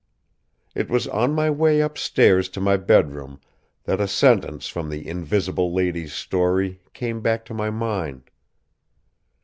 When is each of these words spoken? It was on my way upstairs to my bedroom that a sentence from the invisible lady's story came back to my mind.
It 0.73 0.89
was 0.89 1.07
on 1.09 1.35
my 1.35 1.51
way 1.51 1.79
upstairs 1.79 2.49
to 2.57 2.59
my 2.59 2.75
bedroom 2.75 3.39
that 3.83 4.01
a 4.01 4.07
sentence 4.07 4.65
from 4.67 4.89
the 4.89 5.07
invisible 5.07 5.75
lady's 5.75 6.11
story 6.13 6.81
came 6.93 7.21
back 7.21 7.45
to 7.45 7.53
my 7.53 7.69
mind. 7.69 8.31